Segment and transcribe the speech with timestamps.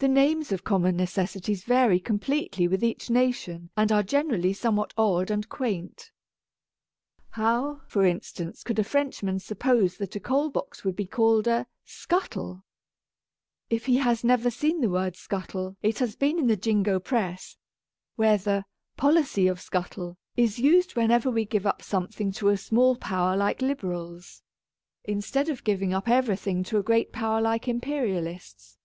[0.00, 5.28] The names of common necessities vary completely with each nation and are generally somewhat odd
[5.28, 6.12] and quaint.
[7.30, 12.64] How, for instance, could a Frenchman suppose that a coalbox would be called a scuttle"?
[13.70, 17.56] It he has ever seen the word scuttle it has been in the Jingo Press,
[18.14, 18.66] where the"
[18.96, 23.60] policy of scuttle" is used whenever we give up something to a small Power like
[23.62, 24.44] Liberals,
[25.02, 28.76] instead of giv ing up everything to a great Power like Imperialists.